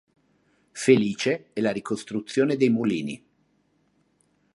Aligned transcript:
Felice 0.71 1.49
e 1.53 1.61
la 1.61 1.69
ricostruzione 1.71 2.55
dei 2.55 2.71
mulini. 2.71 3.23